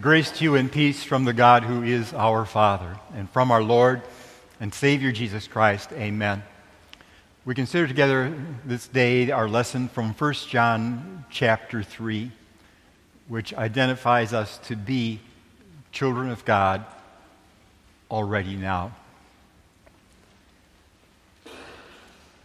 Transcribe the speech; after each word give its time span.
Grace 0.00 0.30
to 0.30 0.44
you 0.44 0.54
and 0.54 0.70
peace 0.70 1.02
from 1.02 1.24
the 1.24 1.32
God 1.32 1.64
who 1.64 1.82
is 1.82 2.12
our 2.12 2.44
Father 2.44 2.96
and 3.16 3.28
from 3.30 3.50
our 3.50 3.62
Lord 3.62 4.00
and 4.60 4.72
Savior 4.72 5.10
Jesus 5.10 5.48
Christ. 5.48 5.90
Amen. 5.92 6.44
We 7.44 7.56
consider 7.56 7.88
together 7.88 8.32
this 8.64 8.86
day 8.86 9.32
our 9.32 9.48
lesson 9.48 9.88
from 9.88 10.14
1 10.14 10.34
John 10.48 11.24
chapter 11.30 11.82
3, 11.82 12.30
which 13.26 13.52
identifies 13.54 14.32
us 14.32 14.58
to 14.68 14.76
be 14.76 15.18
children 15.90 16.30
of 16.30 16.44
God 16.44 16.84
already 18.08 18.54
now. 18.54 18.94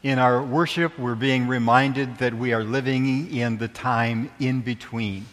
In 0.02 0.18
our 0.18 0.42
worship, 0.42 0.98
we're 0.98 1.14
being 1.14 1.48
reminded 1.48 2.18
that 2.18 2.34
we 2.34 2.52
are 2.52 2.64
living 2.64 3.32
in 3.32 3.60
the 3.60 3.68
time 3.68 4.32
in 4.40 4.62
between. 4.62 5.28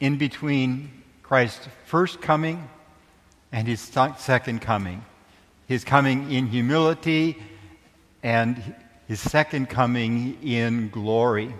In 0.00 0.18
between 0.18 0.90
Christ's 1.26 1.66
first 1.86 2.20
coming 2.20 2.68
and 3.50 3.66
his 3.66 3.80
second 3.80 4.60
coming. 4.60 5.04
His 5.66 5.82
coming 5.82 6.30
in 6.30 6.46
humility 6.46 7.36
and 8.22 8.62
his 9.08 9.18
second 9.18 9.68
coming 9.68 10.38
in 10.40 10.88
glory. 10.90 11.52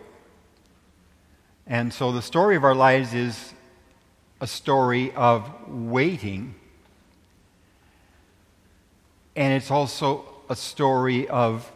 And 1.67 1.93
so 1.93 2.13
the 2.13 2.23
story 2.23 2.55
of 2.55 2.63
our 2.63 2.77
lives 2.77 3.13
is 3.13 3.55
a 4.41 4.47
story 4.47 5.13
of 5.15 5.51
waiting. 5.69 6.55
And 9.35 9.53
it's 9.53 9.73
also 9.73 10.27
a 10.49 10.55
story 10.55 11.27
of 11.27 11.73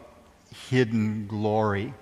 hidden 0.69 1.27
glory. 1.27 1.93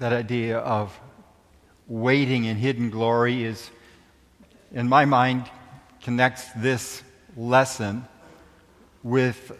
That 0.00 0.12
idea 0.12 0.58
of 0.58 1.00
waiting 1.86 2.44
in 2.44 2.56
hidden 2.56 2.90
glory 2.90 3.44
is, 3.44 3.70
in 4.72 4.88
my 4.88 5.04
mind, 5.04 5.50
connects 6.02 6.50
this 6.56 7.02
lesson 7.36 8.06
with 9.02 9.52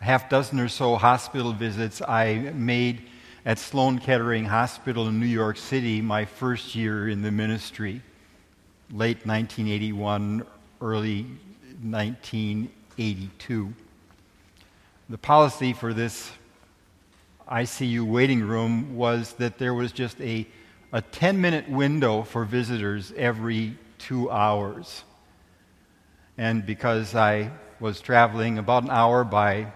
half 0.00 0.28
dozen 0.28 0.60
or 0.60 0.68
so 0.68 0.96
hospital 0.96 1.52
visits 1.52 2.02
I 2.02 2.52
made 2.54 3.08
at 3.44 3.58
Sloan 3.58 3.98
Kettering 3.98 4.44
Hospital 4.44 5.08
in 5.08 5.18
New 5.18 5.26
York 5.26 5.56
City 5.56 6.00
my 6.00 6.24
first 6.24 6.76
year 6.76 7.08
in 7.08 7.22
the 7.22 7.32
ministry, 7.32 8.00
late 8.90 9.26
1981, 9.26 10.46
early 10.80 11.26
1982. 11.82 13.74
The 15.08 15.18
policy 15.18 15.72
for 15.72 15.92
this 15.92 16.30
ICU 17.50 18.02
waiting 18.04 18.42
room 18.42 18.96
was 18.96 19.32
that 19.34 19.58
there 19.58 19.74
was 19.74 19.90
just 19.90 20.20
a 20.20 20.46
a 20.92 21.00
10 21.00 21.40
minute 21.40 21.68
window 21.70 22.22
for 22.22 22.44
visitors 22.44 23.12
every 23.16 23.78
two 23.98 24.30
hours. 24.30 25.04
And 26.36 26.66
because 26.66 27.14
I 27.14 27.50
was 27.80 28.00
traveling 28.00 28.58
about 28.58 28.84
an 28.84 28.90
hour 28.90 29.24
by 29.24 29.72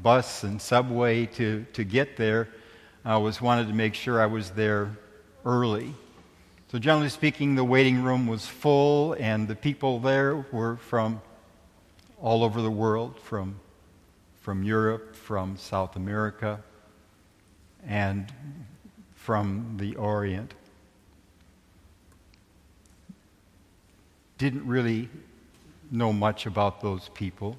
bus 0.00 0.44
and 0.44 0.62
subway 0.62 1.26
to, 1.26 1.66
to 1.72 1.84
get 1.84 2.16
there, 2.16 2.48
I 3.04 3.16
was 3.16 3.40
wanted 3.40 3.66
to 3.66 3.74
make 3.74 3.94
sure 3.94 4.20
I 4.20 4.26
was 4.26 4.50
there 4.50 4.96
early. 5.44 5.92
So, 6.70 6.78
generally 6.78 7.08
speaking, 7.08 7.56
the 7.56 7.64
waiting 7.64 8.02
room 8.04 8.28
was 8.28 8.46
full, 8.46 9.14
and 9.14 9.48
the 9.48 9.56
people 9.56 9.98
there 9.98 10.46
were 10.52 10.76
from 10.76 11.20
all 12.20 12.44
over 12.44 12.62
the 12.62 12.70
world 12.70 13.18
from, 13.18 13.58
from 14.40 14.62
Europe, 14.62 15.16
from 15.16 15.56
South 15.56 15.96
America, 15.96 16.62
and 17.84 18.32
from 19.14 19.76
the 19.78 19.96
Orient. 19.96 20.54
Didn't 24.40 24.66
really 24.66 25.10
know 25.90 26.14
much 26.14 26.46
about 26.46 26.80
those 26.80 27.10
people. 27.10 27.58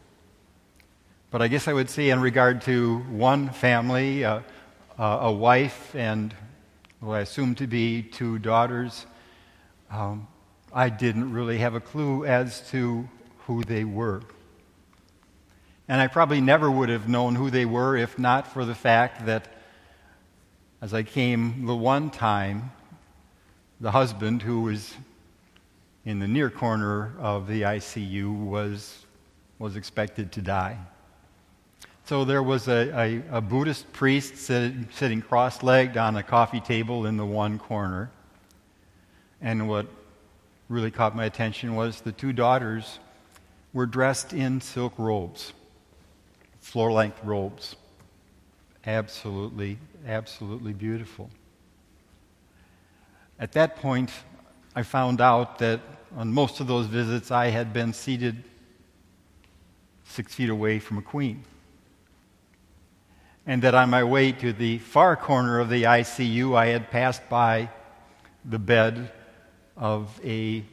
But 1.29 1.43
I 1.43 1.47
guess 1.47 1.67
I 1.67 1.73
would 1.73 1.91
say, 1.91 2.09
in 2.09 2.19
regard 2.19 2.63
to 2.63 2.97
one 3.01 3.51
family, 3.51 4.25
uh, 4.25 4.39
uh, 4.97 5.19
a 5.21 5.31
wife 5.31 5.93
and 5.95 6.33
what 6.99 7.17
I 7.17 7.19
assume 7.19 7.53
to 7.55 7.67
be 7.67 8.01
two 8.01 8.39
daughters, 8.39 9.05
um, 9.91 10.27
I 10.73 10.89
didn't 10.89 11.31
really 11.31 11.59
have 11.59 11.75
a 11.75 11.79
clue 11.79 12.25
as 12.25 12.67
to 12.71 13.07
who 13.45 13.63
they 13.63 13.83
were. 13.83 14.23
And 15.87 16.01
I 16.01 16.07
probably 16.07 16.41
never 16.41 16.71
would 16.71 16.89
have 16.89 17.07
known 17.07 17.35
who 17.35 17.51
they 17.51 17.65
were 17.65 17.95
if 17.95 18.17
not 18.17 18.47
for 18.47 18.65
the 18.65 18.73
fact 18.75 19.27
that 19.27 19.47
as 20.81 20.95
I 20.95 21.03
came 21.03 21.67
the 21.67 21.75
one 21.75 22.09
time, 22.09 22.71
the 23.79 23.91
husband 23.91 24.41
who 24.41 24.61
was 24.61 24.95
in 26.05 26.19
the 26.19 26.27
near 26.27 26.49
corner 26.49 27.13
of 27.19 27.47
the 27.47 27.61
ICU 27.61 28.45
was, 28.45 29.05
was 29.59 29.75
expected 29.75 30.31
to 30.33 30.41
die. 30.41 30.77
So 32.05 32.25
there 32.25 32.43
was 32.43 32.67
a, 32.67 32.89
a, 33.31 33.37
a 33.37 33.41
Buddhist 33.41 33.91
priest 33.93 34.35
sit, 34.37 34.73
sitting 34.93 35.21
cross 35.21 35.61
legged 35.63 35.97
on 35.97 36.17
a 36.17 36.23
coffee 36.23 36.59
table 36.59 37.05
in 37.05 37.17
the 37.17 37.25
one 37.25 37.59
corner. 37.59 38.09
And 39.39 39.69
what 39.69 39.87
really 40.67 40.91
caught 40.91 41.15
my 41.15 41.25
attention 41.25 41.75
was 41.75 42.01
the 42.01 42.11
two 42.11 42.33
daughters 42.33 42.99
were 43.73 43.85
dressed 43.85 44.33
in 44.33 44.59
silk 44.59 44.93
robes, 44.97 45.53
floor 46.59 46.91
length 46.91 47.23
robes. 47.23 47.75
Absolutely, 48.85 49.77
absolutely 50.07 50.73
beautiful. 50.73 51.29
At 53.39 53.53
that 53.53 53.75
point, 53.75 54.11
I 54.73 54.83
found 54.83 55.19
out 55.19 55.59
that 55.59 55.81
on 56.15 56.31
most 56.31 56.61
of 56.61 56.67
those 56.67 56.87
visits 56.87 57.29
I 57.29 57.47
had 57.47 57.73
been 57.73 57.93
seated 57.93 58.43
six 60.05 60.33
feet 60.33 60.49
away 60.49 60.79
from 60.79 60.97
a 60.97 61.01
queen. 61.01 61.43
And 63.45 63.61
that 63.63 63.75
on 63.75 63.89
my 63.89 64.03
way 64.03 64.31
to 64.33 64.53
the 64.53 64.77
far 64.77 65.15
corner 65.15 65.59
of 65.59 65.69
the 65.69 65.83
ICU, 65.83 66.55
I 66.55 66.67
had 66.67 66.89
passed 66.89 67.27
by 67.27 67.69
the 68.45 68.59
bed 68.59 69.11
of 69.75 70.19
a, 70.23 70.63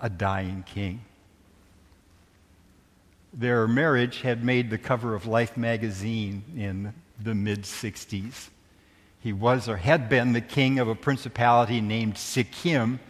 a 0.00 0.10
dying 0.10 0.64
king. 0.66 1.00
Their 3.32 3.66
marriage 3.66 4.20
had 4.20 4.44
made 4.44 4.68
the 4.68 4.78
cover 4.78 5.14
of 5.14 5.26
Life 5.26 5.56
magazine 5.56 6.42
in 6.54 6.92
the 7.18 7.34
mid 7.34 7.62
60s. 7.62 8.48
He 9.20 9.32
was 9.32 9.68
or 9.68 9.76
had 9.76 10.10
been 10.10 10.34
the 10.34 10.40
king 10.42 10.78
of 10.78 10.88
a 10.88 10.94
principality 10.94 11.80
named 11.80 12.18
Sikkim 12.18 13.00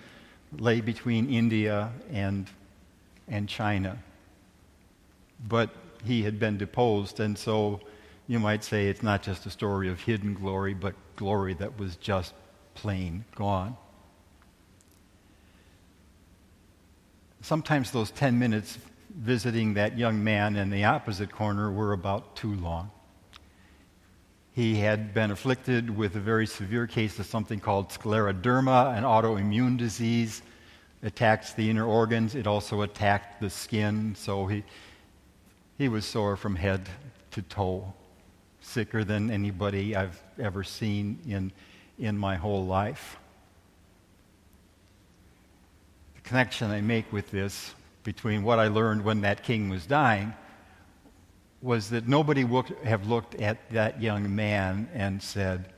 lay 0.59 0.81
between 0.81 1.31
India 1.31 1.91
and, 2.11 2.49
and 3.29 3.49
China. 3.49 3.99
But 5.49 5.71
he 6.05 6.23
had 6.23 6.39
been 6.39 6.59
deposed, 6.59 7.21
and 7.21 7.37
so 7.37 7.81
you 8.29 8.39
might 8.39 8.65
say 8.65 8.87
it's 8.89 9.03
not 9.03 9.23
just 9.23 9.47
a 9.47 9.51
story 9.51 9.89
of 9.89 10.01
hidden 10.01 10.35
glory, 10.35 10.75
but 10.75 10.95
glory 11.17 11.55
that 11.55 11.79
was 11.79 11.97
just 11.97 12.35
plain 12.75 13.25
gone. 13.35 13.77
Sometimes 17.41 17.91
those 17.91 18.11
10 18.13 18.39
minutes 18.39 18.79
visiting 19.15 19.75
that 19.75 19.99
young 19.99 20.23
man 20.23 20.57
in 20.57 20.71
the 20.71 20.85
opposite 20.85 21.33
corner 21.33 21.71
were 21.71 21.93
about 21.93 22.37
too 22.37 22.55
long. 22.55 22.91
He 24.55 24.77
had 24.77 25.15
been 25.15 25.31
afflicted 25.31 25.97
with 25.97 26.15
a 26.15 26.21
very 26.21 26.47
severe 26.47 26.87
case 26.87 27.19
of 27.19 27.25
something 27.25 27.59
called 27.59 27.89
scleroderma, 27.89 28.97
an 28.97 29.03
autoimmune 29.03 29.79
disease. 29.79 30.43
Attacks 31.03 31.55
the 31.55 31.69
inner 31.69 31.87
organs. 31.87 32.35
It 32.35 32.47
also 32.47 32.83
attacked 32.83 33.41
the 33.41 33.49
skin. 33.49 34.15
So 34.15 34.47
he, 34.47 34.63
he 35.79 35.89
was 35.89 36.05
sore 36.05 36.37
from 36.37 36.55
head 36.55 36.89
to 37.31 37.43
toe, 37.43 37.93
sicker 38.61 39.05
than 39.05 39.31
anybody 39.31 39.97
I've 39.97 40.23
ever 40.39 40.63
seen 40.63 41.19
in, 41.27 41.51
in 41.99 42.19
my 42.19 42.37
whole 42.37 42.67
life. 42.67 43.17
The 46.15 46.21
connection 46.21 46.71
I 46.71 46.83
make 46.83 47.11
with 47.11 47.31
this 47.31 47.75
between 48.05 48.43
what 48.43 48.59
I 48.59 48.69
learned 48.69 49.03
when 49.03 49.23
that 49.23 49.43
king 49.43 49.71
was 49.71 49.87
dying 49.87 50.35
was 51.63 51.91
that 51.91 52.09
nobody 52.09 52.45
would 52.45 52.67
have 52.85 53.07
looked 53.07 53.37
at 53.37 53.71
that 53.71 54.03
young 54.03 54.35
man 54.35 54.89
and 54.93 55.23
said, 55.23 55.73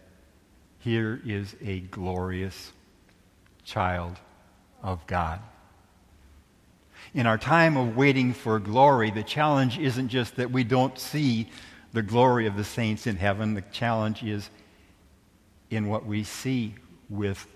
Here 0.79 1.21
is 1.25 1.55
a 1.63 1.81
glorious 1.81 2.73
child 3.65 4.17
of 4.83 5.07
God. 5.07 5.41
In 7.13 7.27
our 7.27 7.39
time 7.39 7.77
of 7.77 7.97
waiting 7.97 8.33
for 8.33 8.59
glory, 8.59 9.11
the 9.11 9.23
challenge 9.23 9.79
isn't 9.79 10.09
just 10.09 10.37
that 10.37 10.51
we 10.51 10.65
don't 10.65 10.99
see 10.99 11.51
the 11.93 12.03
glory 12.03 12.47
of 12.47 12.57
the 12.57 12.65
saints 12.65 13.07
in 13.07 13.17
heaven, 13.17 13.55
the 13.55 13.63
challenge 13.63 14.23
is 14.23 14.51
in 15.71 15.87
what 15.87 16.07
we 16.07 16.25
see 16.25 16.75
with 17.09 17.47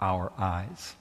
our 0.00 0.32
eyes 0.38 0.94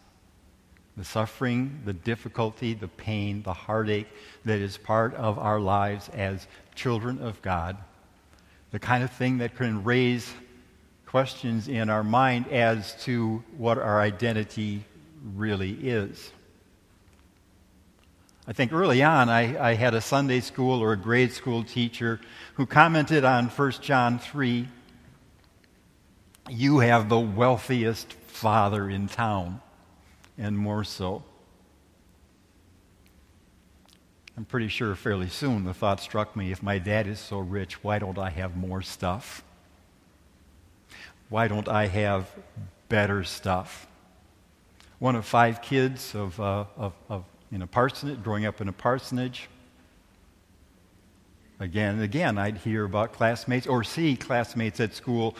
the 0.97 1.05
suffering, 1.05 1.79
the 1.85 1.93
difficulty, 1.93 2.73
the 2.73 2.87
pain, 2.87 3.43
the 3.43 3.53
heartache 3.53 4.07
that 4.45 4.59
is 4.59 4.77
part 4.77 5.13
of 5.13 5.37
our 5.37 5.59
lives 5.59 6.09
as 6.09 6.47
children 6.73 7.19
of 7.19 7.39
God, 7.43 7.77
the 8.71 8.79
kind 8.79 9.03
of 9.03 9.11
thing 9.11 9.37
that 9.37 9.55
can 9.55 9.83
raise 9.83 10.33
questions 11.05 11.67
in 11.67 11.89
our 11.89 12.03
mind 12.03 12.47
as 12.47 13.01
to 13.03 13.43
what 13.57 13.77
our 13.77 14.01
identity 14.01 14.83
really 15.35 15.71
is. 15.71 16.31
I 18.47 18.53
think 18.53 18.73
early 18.73 19.03
on 19.03 19.29
I, 19.29 19.71
I, 19.71 19.73
had 19.73 19.93
a 19.93 20.01
Sunday 20.01 20.39
school 20.39 20.81
or 20.81 20.93
a 20.93 20.97
grade 20.97 21.33
school 21.33 21.63
teacher 21.63 22.19
who 22.55 22.65
commented 22.65 23.25
on 23.25 23.49
1 23.49 23.71
John 23.81 24.19
3 24.19 24.67
You 26.49 26.79
have 26.79 27.09
the 27.09 27.19
wealthiest 27.19 28.13
father 28.13 28.89
in 28.89 29.09
town, 29.09 29.61
and 30.37 30.57
more 30.57 30.83
so. 30.83 31.23
I'm 34.37 34.45
pretty 34.45 34.67
sure 34.67 34.93
fairly 34.93 35.29
soon 35.29 35.63
the 35.63 35.73
thought 35.73 35.99
struck 35.99 36.35
me 36.35 36.51
if 36.51 36.61
my 36.61 36.77
dad 36.77 37.07
is 37.07 37.19
so 37.19 37.39
rich, 37.39 37.83
why 37.83 37.97
don't 37.97 38.19
I 38.19 38.29
have 38.29 38.55
more 38.55 38.83
stuff? 38.83 39.43
Why 41.29 41.47
don't 41.47 41.67
I 41.67 41.87
have 41.87 42.29
better 42.87 43.23
stuff? 43.23 43.87
One 44.99 45.15
of 45.15 45.25
five 45.25 45.61
kids 45.61 46.13
of, 46.13 46.39
uh, 46.39 46.65
of, 46.77 46.93
of 47.09 47.25
in 47.51 47.61
a 47.61 47.67
parsonage, 47.67 48.21
growing 48.23 48.45
up 48.45 48.61
in 48.61 48.67
a 48.67 48.73
parsonage. 48.73 49.49
Again 51.59 51.95
and 51.95 52.03
again, 52.03 52.37
I'd 52.37 52.57
hear 52.57 52.85
about 52.85 53.13
classmates 53.13 53.65
or 53.65 53.83
see 53.83 54.15
classmates 54.15 54.79
at 54.79 54.93
school 54.93 55.35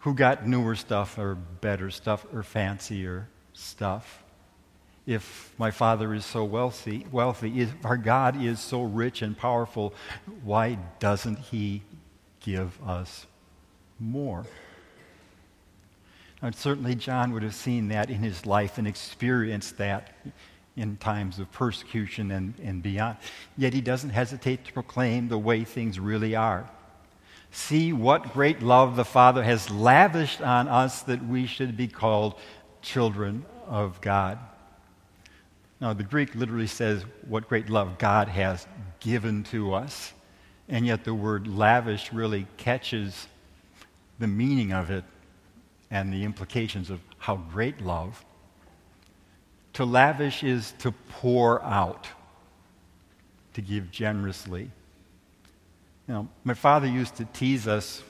who 0.00 0.14
got 0.14 0.48
newer 0.48 0.74
stuff 0.74 1.16
or 1.18 1.36
better 1.36 1.90
stuff 1.90 2.26
or 2.34 2.42
fancier 2.42 3.28
stuff. 3.52 4.21
If 5.06 5.52
my 5.58 5.70
father 5.70 6.14
is 6.14 6.24
so 6.24 6.44
wealthy, 6.44 7.06
wealthy, 7.10 7.60
if 7.60 7.74
our 7.84 7.96
God 7.96 8.40
is 8.40 8.60
so 8.60 8.82
rich 8.82 9.22
and 9.22 9.36
powerful, 9.36 9.94
why 10.44 10.78
doesn't 11.00 11.38
he 11.38 11.82
give 12.40 12.78
us 12.86 13.26
more? 13.98 14.44
And 16.40 16.54
certainly 16.54 16.94
John 16.94 17.32
would 17.32 17.42
have 17.42 17.54
seen 17.54 17.88
that 17.88 18.10
in 18.10 18.22
his 18.22 18.46
life 18.46 18.78
and 18.78 18.86
experienced 18.86 19.78
that 19.78 20.10
in 20.76 20.96
times 20.96 21.38
of 21.38 21.50
persecution 21.52 22.30
and, 22.30 22.54
and 22.62 22.82
beyond. 22.82 23.18
Yet 23.56 23.74
he 23.74 23.80
doesn't 23.80 24.10
hesitate 24.10 24.64
to 24.64 24.72
proclaim 24.72 25.28
the 25.28 25.38
way 25.38 25.64
things 25.64 26.00
really 26.00 26.34
are. 26.34 26.68
See 27.50 27.92
what 27.92 28.32
great 28.32 28.62
love 28.62 28.96
the 28.96 29.04
Father 29.04 29.42
has 29.42 29.70
lavished 29.70 30.40
on 30.40 30.68
us 30.68 31.02
that 31.02 31.24
we 31.26 31.46
should 31.46 31.76
be 31.76 31.86
called 31.86 32.34
children 32.80 33.44
of 33.66 34.00
God. 34.00 34.38
Now, 35.82 35.92
the 35.92 36.04
Greek 36.04 36.36
literally 36.36 36.68
says 36.68 37.04
what 37.26 37.48
great 37.48 37.68
love 37.68 37.98
God 37.98 38.28
has 38.28 38.68
given 39.00 39.42
to 39.50 39.74
us. 39.74 40.12
And 40.68 40.86
yet, 40.86 41.02
the 41.02 41.12
word 41.12 41.48
lavish 41.48 42.12
really 42.12 42.46
catches 42.56 43.26
the 44.20 44.28
meaning 44.28 44.72
of 44.72 44.92
it 44.92 45.02
and 45.90 46.12
the 46.12 46.22
implications 46.22 46.88
of 46.88 47.00
how 47.18 47.34
great 47.34 47.80
love 47.80 48.24
to 49.72 49.84
lavish 49.84 50.44
is 50.44 50.72
to 50.78 50.92
pour 50.92 51.60
out, 51.64 52.06
to 53.54 53.60
give 53.60 53.90
generously. 53.90 54.70
You 56.06 56.14
know, 56.14 56.28
my 56.44 56.54
father 56.54 56.86
used 56.86 57.16
to 57.16 57.24
tease 57.24 57.66
us 57.66 58.04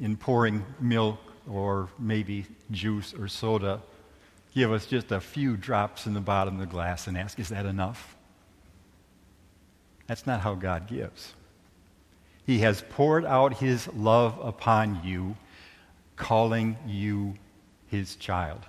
in 0.00 0.16
pouring 0.16 0.64
milk 0.78 1.18
or 1.50 1.88
maybe 1.98 2.46
juice 2.70 3.14
or 3.14 3.26
soda, 3.26 3.82
give 4.54 4.72
us 4.72 4.86
just 4.86 5.12
a 5.12 5.20
few 5.20 5.56
drops 5.56 6.06
in 6.06 6.14
the 6.14 6.20
bottom 6.20 6.54
of 6.54 6.60
the 6.60 6.66
glass 6.66 7.06
and 7.06 7.16
ask, 7.16 7.38
Is 7.38 7.48
that 7.48 7.66
enough? 7.66 8.16
That's 10.06 10.26
not 10.26 10.40
how 10.40 10.54
God 10.54 10.86
gives. 10.86 11.34
He 12.46 12.58
has 12.58 12.84
poured 12.90 13.24
out 13.24 13.54
his 13.54 13.88
love 13.94 14.38
upon 14.42 15.00
you, 15.02 15.36
calling 16.16 16.76
you 16.86 17.34
his 17.86 18.16
child. 18.16 18.60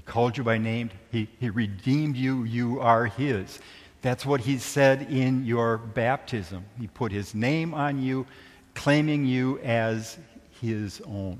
He 0.00 0.02
called 0.02 0.38
you 0.38 0.42
by 0.42 0.56
name. 0.56 0.90
He, 1.12 1.28
he 1.38 1.50
redeemed 1.50 2.16
you. 2.16 2.44
You 2.44 2.80
are 2.80 3.04
His. 3.04 3.58
That's 4.00 4.24
what 4.24 4.40
He 4.40 4.56
said 4.56 5.02
in 5.12 5.44
your 5.44 5.76
baptism. 5.76 6.64
He 6.80 6.86
put 6.86 7.12
His 7.12 7.34
name 7.34 7.74
on 7.74 8.02
you, 8.02 8.26
claiming 8.74 9.26
you 9.26 9.58
as 9.58 10.16
His 10.62 11.02
own. 11.02 11.38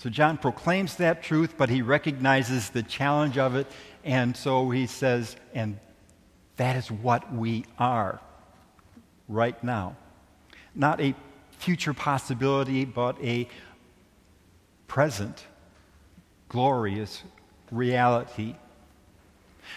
So 0.00 0.08
John 0.08 0.38
proclaims 0.38 0.96
that 0.96 1.22
truth, 1.22 1.56
but 1.58 1.68
he 1.68 1.82
recognizes 1.82 2.70
the 2.70 2.82
challenge 2.82 3.36
of 3.36 3.54
it, 3.54 3.66
and 4.02 4.34
so 4.34 4.70
he 4.70 4.86
says, 4.86 5.36
and 5.52 5.78
that 6.56 6.76
is 6.76 6.90
what 6.90 7.30
we 7.34 7.66
are 7.78 8.18
right 9.28 9.62
now. 9.62 9.98
Not 10.74 11.02
a 11.02 11.14
future 11.50 11.92
possibility, 11.92 12.86
but 12.86 13.22
a 13.22 13.46
present 14.88 15.44
glorious 16.48 17.22
reality. 17.70 18.56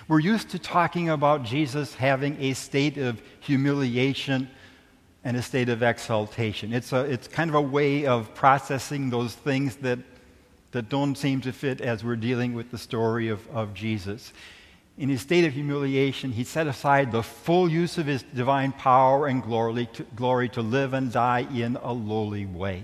We're 0.08 0.20
used 0.20 0.52
to 0.52 0.58
talking 0.58 1.10
about 1.10 1.44
Jesus 1.44 1.96
having 1.96 2.42
a 2.42 2.54
state 2.54 2.98
of 2.98 3.22
humiliation 3.42 4.50
and 5.26 5.36
a 5.36 5.42
state 5.42 5.68
of 5.68 5.84
exaltation. 5.84 6.72
It's, 6.72 6.94
a, 6.94 7.02
it's 7.02 7.28
kind 7.28 7.50
of 7.50 7.56
a 7.56 7.62
way 7.62 8.06
of 8.06 8.34
processing 8.34 9.10
those 9.10 9.36
things 9.36 9.76
that, 9.78 10.00
that 10.74 10.90
don't 10.90 11.16
seem 11.16 11.42
to 11.42 11.52
fit 11.52 11.82
as 11.82 12.04
we're 12.04 12.16
dealing 12.16 12.54
with 12.54 12.70
the 12.70 12.78
story 12.78 13.30
of, 13.30 13.48
of 13.50 13.74
Jesus. 13.74 14.34
In 14.98 15.10
his 15.10 15.22
state 15.22 15.46
of 15.46 15.54
humiliation, 15.54 16.34
he 16.34 16.44
set 16.44 16.68
aside 16.68 17.12
the 17.12 17.24
full 17.24 17.68
use 17.70 17.98
of 17.98 18.06
his 18.06 18.22
divine 18.22 18.74
power 18.74 19.26
and 19.26 19.42
glory 19.42 19.88
to, 19.94 20.04
glory 20.16 20.50
to 20.50 20.62
live 20.62 20.94
and 20.94 21.12
die 21.12 21.48
in 21.54 21.78
a 21.78 21.94
lowly 21.94 22.46
way. 22.46 22.84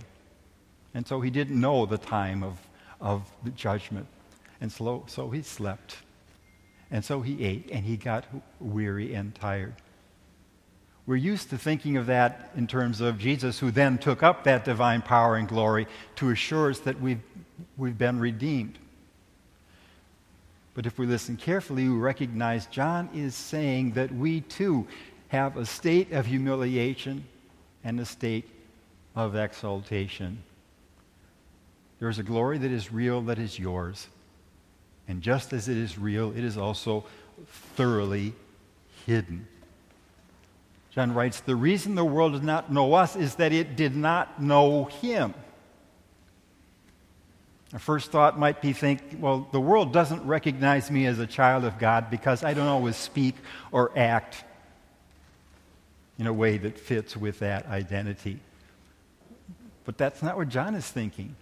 And 0.94 1.06
so 1.06 1.22
he 1.22 1.30
didn't 1.30 1.60
know 1.60 1.86
the 1.86 2.00
time 2.00 2.42
of 2.44 2.58
of 3.00 3.30
the 3.44 3.52
judgment. 3.52 4.08
And 4.62 4.72
so, 4.72 5.06
so 5.08 5.30
he 5.30 5.42
slept. 5.42 5.98
And 6.92 7.06
so 7.06 7.22
he 7.22 7.44
ate, 7.44 7.70
and 7.72 7.86
he 7.86 7.98
got 7.98 8.26
weary 8.60 9.14
and 9.14 9.34
tired. 9.36 9.76
We're 11.10 11.16
used 11.16 11.50
to 11.50 11.58
thinking 11.58 11.98
of 11.98 12.06
that 12.06 12.52
in 12.56 12.68
terms 12.68 13.02
of 13.02 13.18
Jesus, 13.18 13.58
who 13.58 13.72
then 13.72 13.98
took 13.98 14.22
up 14.22 14.44
that 14.44 14.64
divine 14.64 15.02
power 15.02 15.38
and 15.38 15.48
glory 15.48 15.88
to 16.18 16.30
assure 16.30 16.70
us 16.70 16.78
that 16.82 17.02
we've, 17.02 17.24
we've 17.78 17.98
been 17.98 18.20
redeemed. 18.20 18.78
But 20.76 20.86
if 20.86 21.00
we 21.00 21.08
listen 21.08 21.36
carefully, 21.36 21.90
we 21.90 21.98
recognize 21.98 22.68
John 22.68 23.10
is 23.16 23.34
saying 23.34 23.94
that 23.94 24.14
we 24.14 24.42
too 24.42 24.86
have 25.30 25.58
a 25.58 25.66
state 25.66 26.12
of 26.12 26.28
humiliation 26.28 27.26
and 27.84 28.00
a 28.00 28.06
state 28.06 28.48
of 29.16 29.36
exaltation. 29.36 30.44
There 31.98 32.10
is 32.10 32.20
a 32.20 32.24
glory 32.24 32.60
that 32.60 32.72
is 32.72 32.94
real 32.94 33.22
that 33.22 33.40
is 33.40 33.58
yours. 33.58 34.08
And 35.08 35.24
just 35.24 35.54
as 35.54 35.70
it 35.70 35.78
is 35.78 35.98
real, 35.98 36.32
it 36.38 36.44
is 36.44 36.56
also 36.56 37.04
thoroughly 37.76 38.36
hidden. 39.08 39.48
John 41.00 41.14
writes 41.14 41.40
The 41.40 41.56
reason 41.56 41.96
the 41.96 42.04
world 42.04 42.34
does 42.34 42.42
not 42.42 42.74
know 42.74 42.94
us 42.94 43.16
is 43.16 43.36
that 43.36 43.54
it 43.54 43.78
did 43.78 43.96
not 43.96 44.42
know 44.42 44.84
him. 44.84 45.34
Our 47.72 47.80
first 47.80 48.12
thought 48.12 48.38
might 48.38 48.62
be 48.62 48.74
think, 48.74 49.16
well, 49.18 49.48
the 49.54 49.62
world 49.62 49.94
doesn't 49.94 50.26
recognize 50.26 50.92
me 50.92 51.06
as 51.06 51.18
a 51.18 51.26
child 51.26 51.64
of 51.64 51.80
God 51.80 52.10
because 52.10 52.44
I 52.44 52.54
don't 52.54 52.68
always 52.68 52.98
speak 52.98 53.36
or 53.72 53.98
act 53.98 54.44
in 56.18 56.28
a 56.28 56.34
way 56.34 56.58
that 56.58 56.78
fits 56.78 57.16
with 57.16 57.40
that 57.40 57.66
identity. 57.68 58.42
But 59.86 59.98
that's 59.98 60.22
not 60.22 60.36
what 60.36 60.50
John 60.50 60.76
is 60.76 60.86
thinking. 60.86 61.34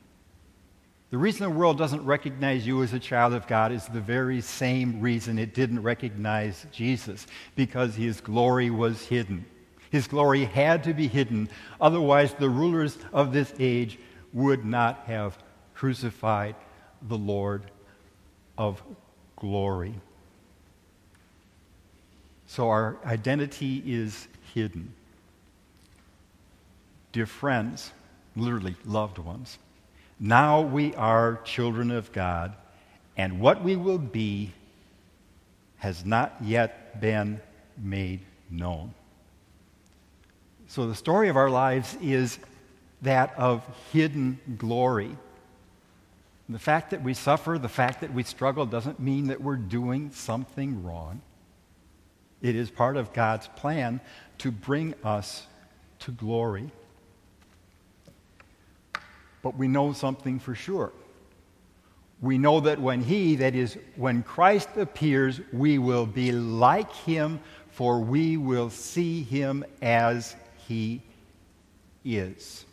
The 1.09 1.17
reason 1.17 1.43
the 1.43 1.57
world 1.57 1.77
doesn't 1.77 2.03
recognize 2.03 2.67
you 2.67 2.83
as 2.83 2.91
a 2.91 2.99
child 2.99 3.33
of 3.33 3.47
God 3.47 3.71
is 3.71 3.85
the 3.85 4.01
very 4.01 4.41
same 4.41 4.99
reason 4.99 5.39
it 5.39 5.53
didn't 5.53 5.81
recognize 5.81 6.65
Jesus, 6.71 7.27
because 7.55 7.95
his 7.95 8.19
glory 8.19 8.69
was 8.69 9.05
hidden. 9.05 9.45
His 9.89 10.05
glory 10.05 10.43
had 10.43 10.83
to 10.83 10.93
be 10.93 11.07
hidden, 11.07 11.49
otherwise, 11.79 12.33
the 12.33 12.49
rulers 12.49 12.97
of 13.13 13.31
this 13.31 13.53
age 13.57 13.97
would 14.33 14.65
not 14.65 15.03
have 15.05 15.37
crucified 15.73 16.55
the 17.03 17.17
Lord 17.17 17.71
of 18.57 18.83
glory. 19.37 19.93
So 22.47 22.69
our 22.69 22.97
identity 23.05 23.81
is 23.85 24.27
hidden. 24.53 24.93
Dear 27.13 27.27
friends, 27.27 27.91
literally 28.35 28.75
loved 28.85 29.19
ones, 29.19 29.57
now 30.19 30.61
we 30.61 30.95
are 30.95 31.39
children 31.43 31.91
of 31.91 32.11
God, 32.11 32.55
and 33.15 33.39
what 33.39 33.63
we 33.63 33.75
will 33.75 33.97
be 33.97 34.51
has 35.77 36.05
not 36.05 36.35
yet 36.41 36.99
been 36.99 37.39
made 37.77 38.21
known. 38.49 38.93
So 40.67 40.87
the 40.87 40.95
story 40.95 41.29
of 41.29 41.37
our 41.37 41.49
lives 41.49 41.95
is 42.01 42.39
that 43.01 43.33
of 43.37 43.63
hidden 43.93 44.39
glory. 44.57 45.15
The 46.49 46.59
fact 46.59 46.91
that 46.91 47.03
we 47.03 47.13
suffer, 47.13 47.57
the 47.59 47.69
fact 47.69 48.01
that 48.01 48.13
we 48.13 48.23
struggle, 48.23 48.65
doesn't 48.65 48.99
mean 48.99 49.27
that 49.27 49.41
we're 49.41 49.55
doing 49.55 50.11
something 50.11 50.83
wrong. 50.83 51.21
It 52.41 52.55
is 52.55 52.69
part 52.69 52.97
of 52.97 53.13
God's 53.13 53.47
plan 53.47 53.99
to 54.39 54.51
bring 54.51 54.93
us 55.03 55.45
to 55.99 56.11
glory. 56.11 56.71
But 59.47 59.55
we 59.55 59.69
know 59.69 59.93
something 59.93 60.39
for 60.39 60.55
sure. 60.55 60.91
we 62.19 62.37
know 62.37 62.59
that 62.59 62.81
when 62.81 63.01
He, 63.01 63.37
that 63.37 63.55
is, 63.55 63.77
when 63.95 64.21
Christ 64.21 64.67
appears, 64.75 65.39
we 65.53 65.77
will 65.77 66.05
be 66.05 66.33
like 66.33 66.91
Him, 66.93 67.39
for 67.69 68.01
we 68.01 68.35
will 68.35 68.69
see 68.69 69.23
Him 69.23 69.63
as 69.81 70.35
He 70.67 71.01
is. 72.03 72.65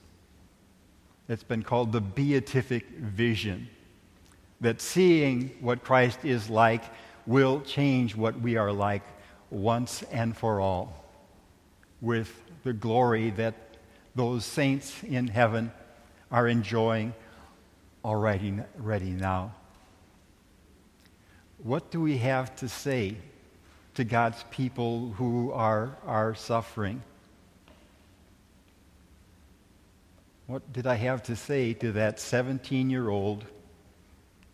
It's 1.28 1.44
been 1.44 1.62
called 1.62 1.92
the 1.92 2.00
beatific 2.00 2.88
vision. 2.98 3.68
That 4.60 4.80
seeing 4.80 5.52
what 5.60 5.84
Christ 5.84 6.24
is 6.24 6.50
like 6.50 6.82
will 7.24 7.60
change 7.60 8.16
what 8.16 8.40
we 8.40 8.56
are 8.56 8.72
like 8.72 9.04
once 9.48 10.02
and 10.10 10.36
for 10.36 10.60
all 10.60 11.04
with 12.00 12.42
the 12.64 12.72
glory 12.72 13.30
that 13.30 13.54
those 14.16 14.44
saints 14.44 15.04
in 15.04 15.28
heaven 15.28 15.70
are 16.34 16.48
enjoying 16.48 17.14
already, 18.04 18.58
already 18.80 19.10
now. 19.10 19.54
What 21.58 21.92
do 21.92 22.00
we 22.00 22.18
have 22.18 22.56
to 22.56 22.68
say 22.68 23.18
to 23.94 24.02
God's 24.02 24.44
people 24.50 25.12
who 25.16 25.52
are, 25.52 25.96
are 26.04 26.34
suffering? 26.34 27.00
What 30.48 30.72
did 30.72 30.88
I 30.88 30.96
have 30.96 31.22
to 31.22 31.36
say 31.36 31.72
to 31.74 31.92
that 31.92 32.18
17 32.18 32.90
year 32.90 33.10
old 33.10 33.44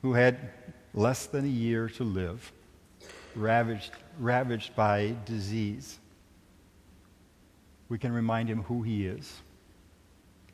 who 0.03 0.13
had 0.13 0.51
less 0.93 1.25
than 1.25 1.47
a 1.47 1.49
year 1.49 1.89
to 1.89 2.05
live, 2.05 2.53
ravaged, 3.35 3.93
ravaged 4.19 4.77
by 4.77 5.15
disease? 5.25 5.99
We 7.89 7.97
can 7.97 8.13
remind 8.13 8.51
him 8.51 8.65
who 8.65 8.83
he 8.83 9.07
is. 9.07 9.41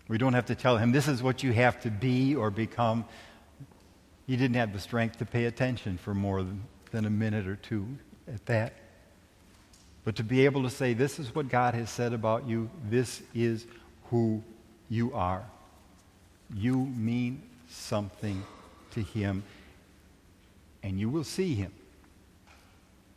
We 0.08 0.18
don't 0.18 0.34
have 0.34 0.46
to 0.46 0.54
tell 0.54 0.76
him, 0.78 0.92
this 0.92 1.08
is 1.08 1.22
what 1.22 1.42
you 1.42 1.52
have 1.52 1.80
to 1.80 1.90
be 1.90 2.34
or 2.34 2.50
become. 2.50 3.04
He 4.26 4.36
didn't 4.36 4.56
have 4.56 4.72
the 4.72 4.78
strength 4.78 5.18
to 5.18 5.26
pay 5.26 5.46
attention 5.46 5.98
for 5.98 6.14
more 6.14 6.42
than, 6.42 7.04
a 7.04 7.10
minute 7.10 7.46
or 7.46 7.56
two 7.56 7.86
at 8.26 8.46
that. 8.46 8.72
But 10.04 10.16
to 10.16 10.22
be 10.22 10.44
able 10.44 10.62
to 10.62 10.70
say, 10.70 10.94
this 10.94 11.18
is 11.18 11.34
what 11.34 11.48
God 11.48 11.74
has 11.74 11.90
said 11.90 12.12
about 12.12 12.46
you, 12.46 12.70
this 12.88 13.22
is 13.34 13.66
who 14.04 14.42
you 14.88 15.12
are. 15.12 15.44
You 16.54 16.76
mean 16.76 17.42
something 17.68 18.44
to 18.92 19.02
Him, 19.02 19.42
and 20.82 20.98
you 20.98 21.10
will 21.10 21.24
see 21.24 21.54
Him. 21.54 21.72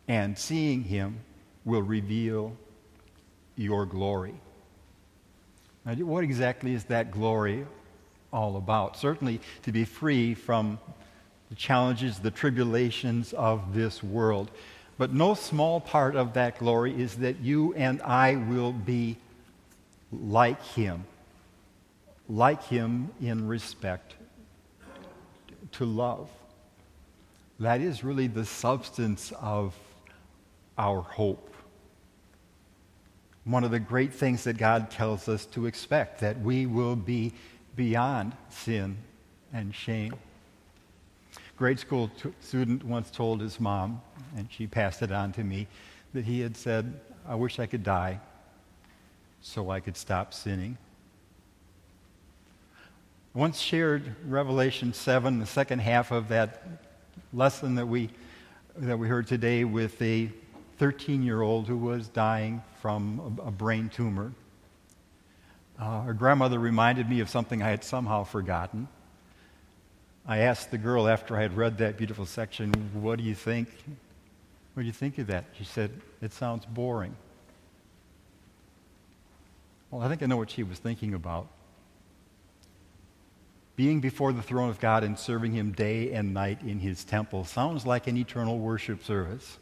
And 0.07 0.37
seeing 0.37 0.83
Him 0.83 1.19
will 1.63 1.83
reveal 1.83 2.57
your 3.55 3.85
glory. 3.85 4.33
Now, 5.85 5.93
what 5.95 6.23
exactly 6.23 6.73
is 6.73 6.83
that 6.85 7.11
glory 7.11 7.65
all 8.31 8.57
about? 8.57 8.97
Certainly 8.97 9.41
to 9.63 9.71
be 9.71 9.85
free 9.85 10.33
from 10.33 10.79
the 11.49 11.55
challenges, 11.55 12.19
the 12.19 12.31
tribulations 12.31 13.33
of 13.33 13.73
this 13.73 14.03
world. 14.03 14.51
But 14.97 15.13
no 15.13 15.33
small 15.33 15.79
part 15.79 16.15
of 16.15 16.33
that 16.33 16.59
glory 16.59 17.01
is 17.01 17.15
that 17.17 17.39
you 17.39 17.73
and 17.73 18.01
I 18.01 18.35
will 18.35 18.73
be 18.73 19.17
like 20.11 20.61
Him 20.63 21.05
like 22.29 22.63
him 22.63 23.09
in 23.19 23.47
respect 23.47 24.13
to 25.73 25.85
love. 25.85 26.29
That 27.59 27.81
is 27.81 28.03
really 28.03 28.27
the 28.27 28.45
substance 28.45 29.33
of 29.41 29.75
our 30.77 31.01
hope. 31.01 31.48
One 33.49 33.63
of 33.63 33.71
the 33.71 33.79
great 33.79 34.13
things 34.13 34.43
that 34.43 34.57
God 34.57 34.91
tells 34.91 35.27
us 35.27 35.45
to 35.47 35.65
expect, 35.65 36.19
that 36.19 36.39
we 36.39 36.67
will 36.67 36.95
be 36.95 37.33
beyond 37.75 38.33
sin 38.49 38.97
and 39.51 39.73
shame. 39.73 40.13
Grade 41.57 41.79
school 41.79 42.11
t- 42.21 42.31
student 42.41 42.83
once 42.83 43.09
told 43.09 43.41
his 43.41 43.59
mom, 43.59 44.01
and 44.37 44.47
she 44.51 44.67
passed 44.67 45.01
it 45.01 45.11
on 45.11 45.31
to 45.31 45.43
me, 45.43 45.65
that 46.13 46.25
he 46.25 46.41
had 46.41 46.55
said, 46.55 46.99
I 47.27 47.33
wish 47.33 47.57
I 47.57 47.65
could 47.65 47.83
die 47.83 48.19
so 49.41 49.71
I 49.71 49.79
could 49.79 49.97
stop 49.97 50.33
sinning 50.33 50.77
I 53.35 53.39
once 53.39 53.59
shared 53.59 54.15
Revelation 54.27 54.93
7, 54.93 55.39
the 55.39 55.45
second 55.45 55.79
half 55.79 56.11
of 56.11 56.27
that 56.27 56.63
lesson 57.31 57.75
that 57.75 57.87
we, 57.87 58.09
that 58.75 58.97
we 58.97 59.07
heard 59.07 59.27
today, 59.27 59.63
with 59.63 59.99
a 60.01 60.31
13 60.79 61.21
year 61.21 61.41
old 61.41 61.67
who 61.67 61.77
was 61.77 62.07
dying 62.07 62.63
from 62.81 63.37
a, 63.45 63.51
brain 63.51 63.89
tumor. 63.89 64.31
Uh, 65.77 66.01
her 66.01 66.13
grandmother 66.13 66.57
reminded 66.57 67.09
me 67.09 67.19
of 67.19 67.29
something 67.29 67.61
I 67.61 67.69
had 67.69 67.83
somehow 67.83 68.23
forgotten. 68.23 68.87
I 70.25 70.39
asked 70.39 70.71
the 70.71 70.77
girl 70.77 71.07
after 71.07 71.37
I 71.37 71.41
had 71.41 71.55
read 71.55 71.77
that 71.79 71.97
beautiful 71.97 72.25
section, 72.25 72.71
What 72.93 73.17
do 73.17 73.23
you 73.23 73.35
think? 73.35 73.67
What 74.73 74.83
do 74.83 74.87
you 74.87 74.93
think 74.93 75.17
of 75.17 75.27
that? 75.27 75.45
She 75.57 75.65
said, 75.65 75.91
It 76.21 76.33
sounds 76.33 76.65
boring. 76.65 77.15
Well, 79.91 80.01
I 80.01 80.07
think 80.07 80.23
I 80.23 80.25
know 80.27 80.37
what 80.37 80.51
she 80.51 80.63
was 80.63 80.79
thinking 80.79 81.13
about 81.13 81.47
being 83.79 84.01
before 84.01 84.33
the 84.33 84.41
throne 84.41 84.69
of 84.69 84.77
God 84.81 85.05
and 85.05 85.17
serving 85.17 85.53
Him 85.53 85.71
day 85.71 86.11
and 86.11 86.33
night 86.33 86.61
in 86.63 86.79
His 86.79 87.05
temple 87.05 87.45
sounds 87.45 87.85
like 87.85 88.07
an 88.07 88.17
eternal 88.17 88.59
worship 88.59 89.05
service. 89.05 89.57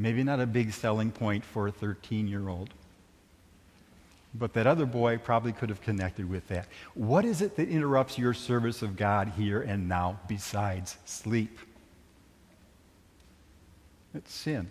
Maybe 0.00 0.22
not 0.22 0.40
a 0.40 0.46
big 0.46 0.72
selling 0.72 1.10
point 1.10 1.44
for 1.44 1.68
a 1.68 1.70
13 1.70 2.26
year 2.26 2.48
old. 2.48 2.70
But 4.32 4.54
that 4.54 4.66
other 4.66 4.86
boy 4.86 5.18
probably 5.18 5.52
could 5.52 5.68
have 5.68 5.82
connected 5.82 6.28
with 6.28 6.48
that. 6.48 6.68
What 6.94 7.24
is 7.24 7.42
it 7.42 7.56
that 7.56 7.68
interrupts 7.68 8.16
your 8.16 8.32
service 8.32 8.80
of 8.80 8.96
God 8.96 9.32
here 9.36 9.60
and 9.60 9.88
now 9.88 10.18
besides 10.26 10.96
sleep? 11.04 11.58
It's 14.14 14.32
sin. 14.32 14.68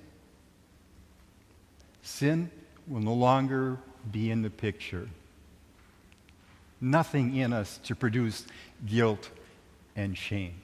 Sin 2.02 2.50
will 2.88 3.02
no 3.02 3.14
longer 3.14 3.78
be 4.12 4.32
in 4.32 4.42
the 4.42 4.50
picture 4.50 5.10
nothing 6.82 7.36
in 7.36 7.54
us 7.54 7.78
to 7.84 7.94
produce 7.94 8.46
guilt 8.86 9.30
and 9.96 10.18
shame. 10.18 10.56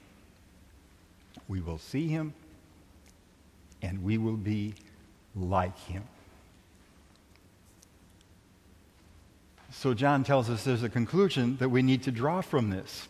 We 1.46 1.60
will 1.60 1.78
see 1.78 2.08
him 2.08 2.32
and 3.82 4.02
we 4.02 4.18
will 4.18 4.36
be 4.36 4.74
like 5.34 5.78
him. 5.78 6.02
So, 9.70 9.92
John 9.92 10.24
tells 10.24 10.48
us 10.48 10.64
there's 10.64 10.82
a 10.82 10.88
conclusion 10.88 11.58
that 11.58 11.68
we 11.68 11.82
need 11.82 12.04
to 12.04 12.10
draw 12.10 12.40
from 12.40 12.70
this. 12.70 13.08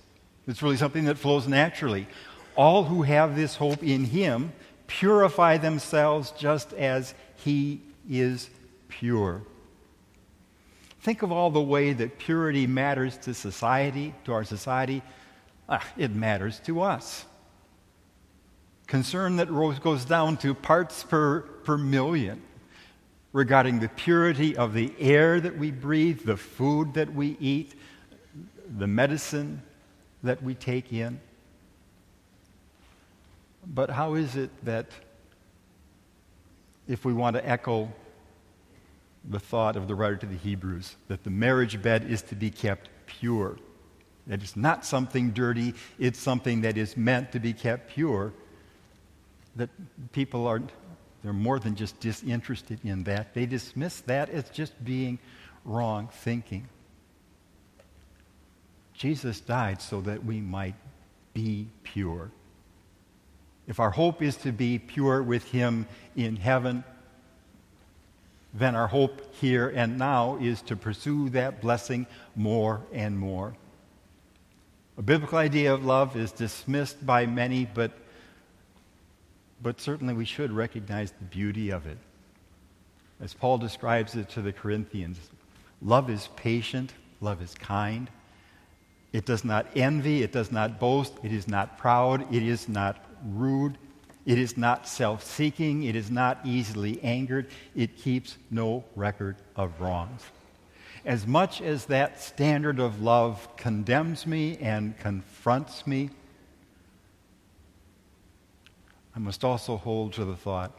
It's 0.48 0.62
really 0.62 0.76
something 0.76 1.04
that 1.04 1.18
flows 1.18 1.46
naturally. 1.46 2.08
All 2.56 2.84
who 2.84 3.02
have 3.02 3.36
this 3.36 3.56
hope 3.56 3.82
in 3.82 4.04
him 4.04 4.52
purify 4.86 5.58
themselves 5.58 6.32
just 6.32 6.72
as 6.72 7.14
he 7.36 7.82
is 8.08 8.50
pure. 8.88 9.42
Think 11.00 11.22
of 11.22 11.30
all 11.30 11.50
the 11.50 11.60
way 11.60 11.92
that 11.92 12.18
purity 12.18 12.66
matters 12.66 13.16
to 13.18 13.34
society, 13.34 14.14
to 14.24 14.32
our 14.32 14.44
society. 14.44 15.02
Ah, 15.68 15.84
it 15.96 16.12
matters 16.12 16.60
to 16.60 16.80
us. 16.82 17.24
Concern 18.86 19.36
that 19.36 19.48
goes 19.82 20.04
down 20.04 20.36
to 20.38 20.54
parts 20.54 21.02
per, 21.02 21.40
per 21.40 21.76
million 21.76 22.42
regarding 23.32 23.80
the 23.80 23.88
purity 23.88 24.56
of 24.56 24.72
the 24.72 24.92
air 24.98 25.40
that 25.40 25.58
we 25.58 25.70
breathe, 25.70 26.24
the 26.24 26.36
food 26.36 26.94
that 26.94 27.12
we 27.12 27.36
eat, 27.40 27.74
the 28.78 28.86
medicine 28.86 29.62
that 30.22 30.42
we 30.42 30.54
take 30.54 30.92
in. 30.92 31.20
But 33.66 33.90
how 33.90 34.14
is 34.14 34.36
it 34.36 34.50
that 34.64 34.86
if 36.86 37.04
we 37.04 37.12
want 37.12 37.34
to 37.36 37.48
echo 37.48 37.92
the 39.28 39.40
thought 39.40 39.76
of 39.76 39.88
the 39.88 39.94
writer 39.94 40.16
to 40.16 40.26
the 40.26 40.36
Hebrews 40.36 40.96
that 41.08 41.24
the 41.24 41.30
marriage 41.30 41.82
bed 41.82 42.04
is 42.08 42.22
to 42.22 42.34
be 42.34 42.50
kept 42.50 42.88
pure. 43.06 43.56
That 44.26 44.42
it's 44.42 44.56
not 44.56 44.84
something 44.84 45.30
dirty, 45.30 45.74
it's 45.98 46.18
something 46.18 46.62
that 46.62 46.76
is 46.76 46.96
meant 46.96 47.32
to 47.32 47.40
be 47.40 47.52
kept 47.52 47.90
pure. 47.90 48.32
That 49.56 49.70
people 50.12 50.46
are 50.46 50.62
they're 51.22 51.32
more 51.32 51.58
than 51.58 51.74
just 51.74 51.98
disinterested 51.98 52.80
in 52.84 53.02
that. 53.04 53.34
They 53.34 53.46
dismiss 53.46 54.00
that 54.02 54.28
as 54.28 54.48
just 54.50 54.72
being 54.84 55.18
wrong 55.64 56.08
thinking. 56.12 56.68
Jesus 58.94 59.40
died 59.40 59.82
so 59.82 60.00
that 60.02 60.24
we 60.24 60.40
might 60.40 60.76
be 61.34 61.68
pure. 61.82 62.30
If 63.66 63.80
our 63.80 63.90
hope 63.90 64.22
is 64.22 64.36
to 64.38 64.52
be 64.52 64.78
pure 64.78 65.22
with 65.22 65.44
Him 65.50 65.86
in 66.14 66.36
heaven, 66.36 66.84
then 68.54 68.74
our 68.74 68.86
hope 68.86 69.34
here 69.34 69.68
and 69.68 69.98
now 69.98 70.38
is 70.40 70.62
to 70.62 70.76
pursue 70.76 71.28
that 71.30 71.60
blessing 71.60 72.06
more 72.34 72.80
and 72.92 73.18
more. 73.18 73.54
A 74.96 75.02
biblical 75.02 75.38
idea 75.38 75.74
of 75.74 75.84
love 75.84 76.16
is 76.16 76.32
dismissed 76.32 77.04
by 77.04 77.26
many, 77.26 77.66
but, 77.66 77.92
but 79.62 79.80
certainly 79.80 80.14
we 80.14 80.24
should 80.24 80.52
recognize 80.52 81.12
the 81.12 81.24
beauty 81.24 81.70
of 81.70 81.86
it. 81.86 81.98
As 83.20 83.34
Paul 83.34 83.58
describes 83.58 84.14
it 84.14 84.28
to 84.30 84.42
the 84.42 84.52
Corinthians, 84.52 85.18
love 85.80 86.10
is 86.10 86.28
patient, 86.36 86.92
love 87.20 87.42
is 87.42 87.54
kind, 87.54 88.10
It 89.12 89.24
does 89.24 89.44
not 89.44 89.66
envy, 89.74 90.22
it 90.22 90.32
does 90.32 90.52
not 90.52 90.78
boast, 90.78 91.14
it 91.22 91.32
is 91.32 91.48
not 91.48 91.78
proud, 91.78 92.34
it 92.34 92.42
is 92.42 92.68
not 92.68 93.02
rude, 93.24 93.78
it 94.26 94.38
is 94.38 94.58
not 94.58 94.86
self 94.86 95.24
seeking, 95.24 95.84
it 95.84 95.96
is 95.96 96.10
not 96.10 96.40
easily 96.44 97.02
angered, 97.02 97.48
it 97.74 97.96
keeps 97.96 98.36
no 98.50 98.84
record 98.94 99.36
of 99.54 99.80
wrongs. 99.80 100.22
As 101.06 101.26
much 101.26 101.62
as 101.62 101.86
that 101.86 102.20
standard 102.20 102.80
of 102.80 103.00
love 103.00 103.56
condemns 103.56 104.26
me 104.26 104.58
and 104.58 104.98
confronts 104.98 105.86
me, 105.86 106.10
I 109.16 109.18
must 109.18 109.44
also 109.44 109.78
hold 109.78 110.12
to 110.14 110.26
the 110.26 110.36
thought 110.36 110.72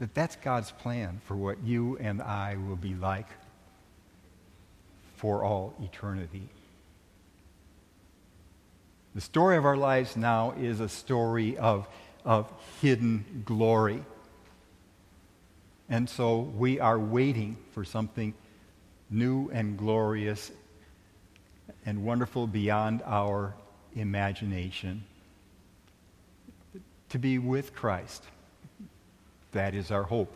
that 0.00 0.14
that's 0.14 0.36
God's 0.36 0.72
plan 0.72 1.20
for 1.26 1.36
what 1.36 1.62
you 1.62 1.98
and 1.98 2.22
I 2.22 2.56
will 2.56 2.76
be 2.76 2.94
like 2.94 3.26
for 5.16 5.44
all 5.44 5.74
eternity. 5.82 6.48
The 9.14 9.20
story 9.20 9.58
of 9.58 9.66
our 9.66 9.76
lives 9.76 10.16
now 10.16 10.54
is 10.58 10.80
a 10.80 10.88
story 10.88 11.58
of, 11.58 11.86
of 12.24 12.50
hidden 12.80 13.42
glory. 13.44 14.02
And 15.90 16.08
so 16.08 16.40
we 16.40 16.80
are 16.80 16.98
waiting 16.98 17.58
for 17.72 17.84
something 17.84 18.32
new 19.10 19.50
and 19.50 19.76
glorious 19.76 20.50
and 21.84 22.04
wonderful 22.04 22.46
beyond 22.46 23.02
our 23.04 23.54
imagination 23.94 25.04
to 27.10 27.18
be 27.18 27.38
with 27.38 27.74
Christ. 27.74 28.24
That 29.52 29.74
is 29.74 29.90
our 29.90 30.02
hope. 30.02 30.34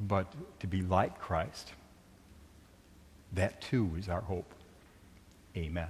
But 0.00 0.32
to 0.60 0.66
be 0.66 0.82
like 0.82 1.18
Christ, 1.18 1.72
that 3.32 3.60
too 3.60 3.90
is 3.98 4.08
our 4.08 4.20
hope. 4.20 4.52
Amen. 5.56 5.88